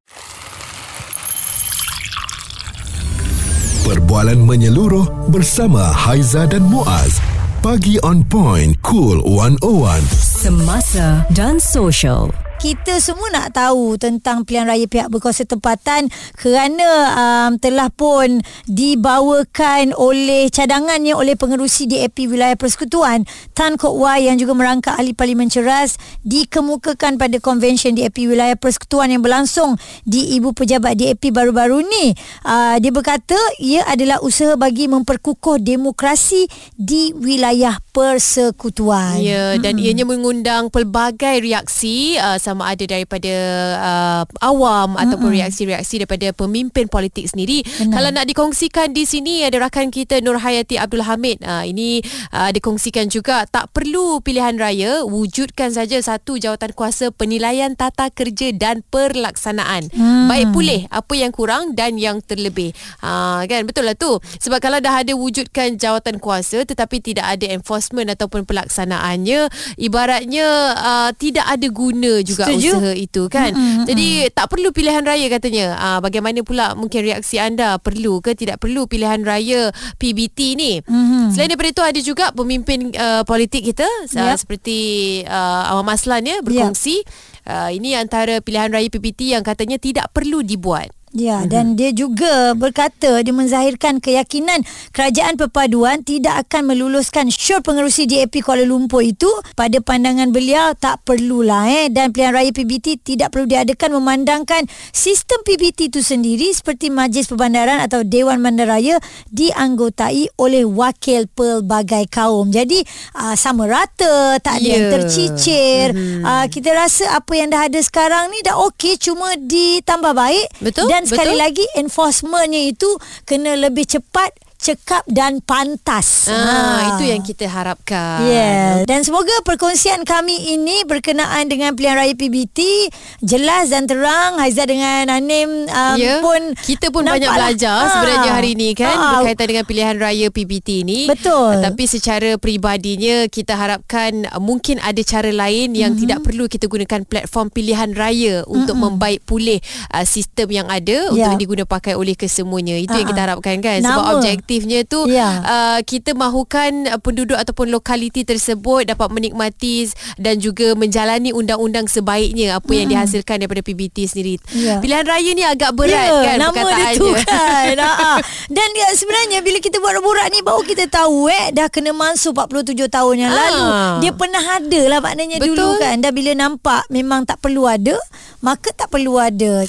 Perbualan 3.87 4.37
menyeluruh 4.45 5.33
bersama 5.33 5.81
Haiza 5.81 6.45
dan 6.45 6.61
Muaz. 6.69 7.25
Pagi 7.65 7.97
on 8.05 8.21
point, 8.23 8.77
cool 8.85 9.19
101. 9.25 10.05
Semasa 10.15 11.25
dan 11.33 11.57
social 11.59 12.31
kita 12.59 12.99
semua 12.99 13.31
nak 13.31 13.55
tahu 13.55 13.95
tentang 14.03 14.43
pilihan 14.43 14.67
raya 14.67 14.91
pihak 14.91 15.07
berkuasa 15.15 15.47
tempatan 15.47 16.11
kerana 16.35 16.89
um, 17.15 17.51
telah 17.55 17.87
pun 17.87 18.43
dibawakan 18.67 19.95
oleh 19.95 20.51
cadangannya 20.51 21.15
oleh 21.15 21.39
pengerusi 21.39 21.87
DAP 21.87 22.27
Wilayah 22.27 22.59
Persekutuan 22.59 23.23
Tan 23.55 23.79
Kok 23.79 23.95
Wai 23.95 24.27
yang 24.27 24.43
juga 24.43 24.59
merangkap 24.59 24.99
ahli 24.99 25.15
parlimen 25.15 25.47
ceras 25.47 26.03
dikemukakan 26.27 27.15
pada 27.15 27.39
konvensyen 27.39 27.95
DAP 27.95 28.27
Wilayah 28.27 28.59
Persekutuan 28.59 29.15
yang 29.15 29.23
berlangsung 29.23 29.79
di 30.03 30.35
Ibu 30.35 30.51
Pejabat 30.51 30.99
DAP 30.99 31.31
baru-baru 31.31 31.87
ni. 31.87 32.11
Uh, 32.43 32.75
dia 32.83 32.91
berkata 32.91 33.39
ia 33.63 33.87
adalah 33.87 34.19
usaha 34.19 34.59
bagi 34.59 34.91
memperkukuh 34.91 35.63
demokrasi 35.63 36.51
di 36.75 37.15
wilayah 37.15 37.79
persekutuan. 37.95 39.23
Ya 39.23 39.55
dan 39.63 39.79
hmm. 39.79 39.85
ianya 39.87 40.05
mengundang 40.11 40.75
pelbagai 40.75 41.39
reaksi 41.39 42.19
uh, 42.19 42.48
sama 42.49 42.73
ada 42.73 42.81
daripada 42.89 43.35
uh, 43.77 44.23
awam 44.41 44.97
mm-hmm. 44.97 45.03
ataupun 45.05 45.31
reaksi-reaksi 45.37 46.01
daripada 46.01 46.33
pemimpin 46.33 46.89
politik 46.89 47.29
sendiri. 47.29 47.61
Benar. 47.61 47.93
Kalau 47.93 48.09
nak 48.17 48.25
dikongsikan 48.25 48.97
di 48.97 49.05
sini 49.05 49.45
ada 49.45 49.61
rakan 49.61 49.93
kita 49.93 50.25
Nur 50.25 50.41
Hayati 50.41 50.81
Abdul 50.81 51.05
Hamid. 51.05 51.45
Uh, 51.45 51.69
ini 51.69 52.01
uh, 52.33 52.49
dikongsikan 52.49 53.13
juga 53.13 53.45
tak 53.45 53.69
perlu 53.77 54.25
pilihan 54.25 54.57
raya, 54.57 55.05
wujudkan 55.05 55.75
saja 55.75 56.01
satu 56.01 56.39
jawatan 56.39 56.73
kuasa 56.73 57.11
penilaian 57.13 57.75
tata 57.75 58.09
kerja 58.09 58.55
dan 58.55 58.81
perlaksanaan. 58.89 59.93
Hmm. 59.93 60.31
Baik 60.31 60.55
pulih 60.55 60.81
apa 60.89 61.13
yang 61.19 61.35
kurang 61.35 61.75
dan 61.75 61.99
yang 61.99 62.23
terlebih. 62.23 62.73
Ha 63.03 63.45
kan 63.51 63.67
betul 63.67 63.85
lah 63.91 63.99
tu. 63.99 64.17
Sebab 64.23 64.63
kalau 64.63 64.79
dah 64.79 65.03
ada 65.03 65.13
wujudkan 65.19 65.75
jawatan 65.75 66.23
kuasa 66.23 66.63
tetapi 66.63 67.03
tidak 67.03 67.27
ada 67.27 67.51
enforcement 67.51 68.15
ataupun 68.15 68.47
pelaksanaannya, 68.47 69.51
ibaratnya 69.81 70.47
uh, 70.79 71.11
tidak 71.19 71.47
ada 71.51 71.67
guna 71.67 72.23
juga 72.23 72.38
Setuju. 72.47 72.71
usaha 72.79 72.93
itu 72.95 73.23
kan. 73.27 73.51
Mm-mm. 73.51 73.91
Jadi 73.91 74.31
tak 74.31 74.47
perlu 74.47 74.71
pilihan 74.71 75.03
raya 75.03 75.27
katanya. 75.27 75.67
Uh, 75.75 75.99
bagaimana 75.99 76.45
pula 76.45 76.79
mungkin 76.79 77.03
reaksi 77.03 77.41
anda 77.41 77.81
perlu 77.83 78.23
ke 78.23 78.39
tidak 78.39 78.63
perlu 78.63 78.87
pilihan 78.87 79.25
raya 79.27 79.75
PBT 79.99 80.39
ni? 80.55 80.79
Mhm. 80.85 81.35
Selain 81.35 81.49
daripada 81.49 81.71
itu 81.71 81.83
ada 81.83 82.01
juga 82.01 82.25
pemimpin 82.31 82.93
uh, 82.95 83.23
politik 83.25 83.65
kita 83.65 83.87
uh, 83.87 84.27
Yep. 84.29 84.37
seperti 84.39 84.79
uh, 85.25 85.73
Awam 85.73 85.89
Maslan 85.89 86.23
ya 86.23 86.39
berkongsi 86.45 87.01
uh, 87.47 87.73
ini 87.73 87.97
antara 87.97 88.45
pilihan 88.45 88.69
raya 88.69 88.87
PBT 88.87 89.33
yang 89.33 89.41
katanya 89.41 89.81
tidak 89.81 90.13
perlu 90.13 90.45
dibuat. 90.45 90.93
Ya, 91.17 91.41
mm-hmm. 91.41 91.51
dan 91.51 91.65
dia 91.79 91.91
juga 91.93 92.53
berkata 92.53 93.25
dia 93.25 93.33
menzahirkan 93.33 93.97
keyakinan 94.03 94.61
kerajaan 94.93 95.41
perpaduan 95.41 96.05
tidak 96.05 96.49
akan 96.49 96.75
meluluskan 96.75 97.33
syur 97.33 97.65
pengerusi 97.65 98.05
DAP 98.05 98.45
Kuala 98.45 98.69
Lumpur 98.69 99.01
itu 99.01 99.29
pada 99.57 99.81
pandangan 99.81 100.29
beliau 100.29 100.77
tak 100.77 101.01
perlulah 101.09 101.65
eh 101.69 101.89
dan 101.89 102.13
pilihan 102.13 102.37
raya 102.37 102.53
PBT 102.53 103.01
tidak 103.01 103.33
perlu 103.33 103.49
diadakan 103.49 103.97
memandangkan 103.97 104.69
sistem 104.93 105.41
PBT 105.45 105.89
itu 105.89 106.05
sendiri 106.05 106.53
seperti 106.53 106.93
Majlis 106.93 107.29
Perbandaran 107.31 107.81
atau 107.81 108.05
Dewan 108.05 108.45
Bandaraya 108.45 109.01
dianggotai 109.33 110.29
oleh 110.37 110.65
wakil 110.67 111.25
pelbagai 111.33 112.11
kaum. 112.11 112.51
Jadi 112.51 112.83
uh, 113.17 113.37
sama 113.39 113.65
rata, 113.65 114.37
tak 114.43 114.61
ada 114.61 114.67
Ya. 114.69 114.75
yang 114.77 114.87
tercicir. 115.01 115.85
Mm-hmm. 115.97 116.23
Uh, 116.27 116.47
kita 116.51 116.71
rasa 116.77 117.05
apa 117.17 117.33
yang 117.33 117.49
dah 117.49 117.65
ada 117.65 117.81
sekarang 117.81 118.29
ni 118.29 118.43
dah 118.45 118.59
okey 118.69 119.01
cuma 119.01 119.33
ditambah 119.39 120.13
baik 120.13 120.47
Betul, 120.61 120.91
dan 120.91 120.98
sekali 121.05 121.37
betul. 121.37 121.43
lagi 121.43 121.65
enforcementnya 121.77 122.63
itu 122.67 122.89
kena 123.29 123.55
lebih 123.55 123.85
cepat 123.85 124.33
cekap 124.59 125.07
dan 125.07 125.39
pantas. 125.39 126.27
Ah, 126.27 126.99
itu 126.99 127.09
yang 127.09 127.23
kita 127.23 127.47
harapkan. 127.47 128.27
Yeah. 128.27 128.83
Dan 128.85 129.07
semoga 129.07 129.31
perkongsian 129.47 130.03
kami 130.03 130.53
ini 130.53 130.83
berkenaan 130.83 131.47
dengan 131.47 131.79
pilihan 131.79 131.95
raya 131.95 132.13
PBT 132.13 132.91
jelas 133.23 133.71
dan 133.71 133.87
terang. 133.87 134.37
Haiza 134.37 134.67
dengan 134.67 135.07
Anim 135.09 135.71
um, 135.71 135.97
ya, 135.97 136.19
pun 136.19 136.59
kita 136.59 136.91
pun 136.91 137.07
banyak 137.07 137.23
nampaklah. 137.25 137.55
belajar 137.55 137.79
Ah. 137.79 137.91
sebenarnya 137.95 138.31
hari 138.35 138.51
ini 138.59 138.69
kan 138.75 138.93
Ah. 138.93 139.11
berkaitan 139.23 139.47
dengan 139.47 139.65
pilihan 139.65 139.97
raya 139.97 140.27
PBT 140.29 140.69
ni. 140.83 141.07
Betul. 141.07 141.63
Tapi 141.63 141.85
secara 141.87 142.35
peribadinya 142.37 143.31
kita 143.31 143.55
harapkan 143.55 144.27
mungkin 144.43 144.83
ada 144.83 144.99
cara 145.07 145.31
lain 145.31 145.73
yang 145.73 145.95
mm-hmm. 145.95 146.03
tidak 146.03 146.19
perlu 146.27 146.45
kita 146.51 146.67
gunakan 146.67 147.07
platform 147.07 147.47
pilihan 147.49 147.91
raya 147.95 148.43
mm-hmm. 148.43 148.57
untuk 148.59 148.77
membaik 148.77 149.23
pulih 149.23 149.63
uh, 149.95 150.03
sistem 150.03 150.51
yang 150.51 150.67
ada 150.69 151.11
Ya. 151.15 151.31
untuk 151.31 151.39
diguna 151.41 151.65
pakai 151.65 151.95
oleh 151.95 152.19
kesemuanya. 152.19 152.75
Itu 152.75 152.99
yang 152.99 153.07
Ah, 153.07 153.11
kita 153.15 153.23
ah. 153.23 153.27
harapkan 153.31 153.57
kan 153.63 153.79
sebab 153.81 154.05
Nama. 154.19 154.23
Objektifnya 154.49 154.81
tu 154.83 155.05
Ya. 155.07 155.29
uh, 155.39 155.79
kita 155.83 156.13
mahukan 156.13 156.73
penduduk 157.01 157.37
ataupun 157.37 157.69
lokaliti 157.69 158.25
tersebut 158.25 158.89
dapat 158.89 159.13
menikmati 159.13 159.89
dan 160.17 160.41
juga 160.41 160.73
menjalani 160.73 161.31
undang-undang 161.31 161.85
sebaiknya 161.85 162.57
apa 162.57 162.73
yang 162.73 162.89
dihasilkan 162.89 163.39
daripada 163.39 163.61
PBT 163.61 163.97
sendiri. 164.07 164.35
Ya. 164.51 164.81
Pilihan 164.81 165.05
raya 165.05 165.31
ni 165.31 165.45
agak 165.45 165.77
berat 165.77 166.09
kan 166.25 166.37
nama 166.41 166.57
dia 166.57 166.97
tu 166.97 167.05
perkataannya. 167.07 167.77
kan 167.77 167.77
ha. 167.79 168.13
Dan 168.49 168.69
dia 168.73 168.89
sebenarnya 168.91 169.39
Bila 169.41 169.59
kita 169.59 169.77
buat 169.77 170.01
borak 170.01 170.31
ni 170.31 170.41
Baru 170.41 170.63
kita 170.63 170.89
tahu 170.89 171.29
eh 171.29 171.53
Dah 171.53 171.69
kena 171.69 171.93
mansuh 171.93 172.33
47 172.33 172.89
tahun 172.89 173.15
yang 173.19 173.31
Ah. 173.31 173.37
lalu 173.39 173.65
Dia 174.01 174.13
pernah 174.15 174.41
ada 174.41 174.81
lah 174.87 174.99
Maknanya 175.01 175.37
Betul. 175.37 175.53
dulu 175.53 175.69
kan 175.77 175.97
Dan 175.99 176.13
bila 176.13 176.33
nampak 176.35 176.83
Memang 176.89 177.25
tak 177.25 177.39
perlu 177.39 177.67
ada 177.67 177.97
Maka 178.41 178.73
tak 178.73 178.89
perlu 178.89 179.21
ada 179.21 179.69